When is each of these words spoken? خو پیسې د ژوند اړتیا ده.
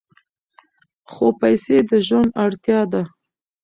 خو 1.11 1.25
پیسې 1.41 1.77
د 1.89 1.91
ژوند 2.07 2.29
اړتیا 2.45 2.81
ده. 2.91 3.01